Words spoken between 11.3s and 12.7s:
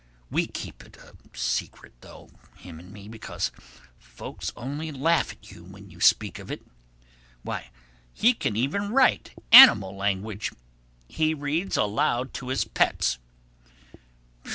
reads aloud to his